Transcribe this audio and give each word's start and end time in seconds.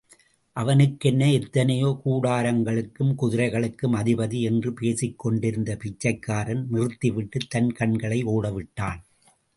அவனுக்கென்ன, 0.55 1.31
எத்தனையோ 1.31 2.01
கூடாரங்களுக்கும், 2.05 3.15
குதிரைகளுக்கும் 3.15 3.95
அதிபதி! 3.95 4.41
என்று 4.41 4.73
பேசிக் 4.73 5.19
கொண்டிருந்த 5.19 5.77
பிச்சைக்காரன் 5.77 6.67
நிறுத்திவிட்டுத் 6.71 7.49
தன் 7.49 7.71
கண்களை 7.71 8.23
ஓடவிட்டான். 8.25 9.01